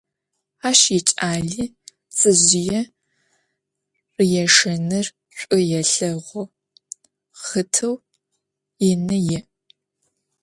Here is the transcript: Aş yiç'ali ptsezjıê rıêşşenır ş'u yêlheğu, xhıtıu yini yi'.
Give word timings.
Aş 0.69 0.81
yiç'ali 0.93 1.63
ptsezjıê 1.73 2.81
rıêşşenır 4.15 5.07
ş'u 5.37 5.57
yêlheğu, 5.69 6.43
xhıtıu 7.45 7.93
yini 8.83 9.19
yi'. 9.27 9.41